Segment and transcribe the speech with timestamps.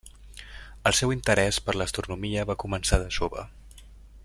[0.89, 3.45] El seu interès per l'astronomia va començar de jove.